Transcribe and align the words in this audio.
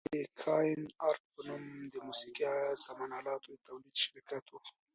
د 0.09 0.11
کاین 0.41 0.81
ارټ 1.07 1.23
په 1.33 1.39
نوم 1.47 1.63
د 1.93 1.95
موسقي 2.07 2.45
سامان 2.85 3.11
الاتو 3.19 3.49
د 3.55 3.59
تولید 3.67 3.95
شرکت 4.03 4.45
و. 4.49 4.53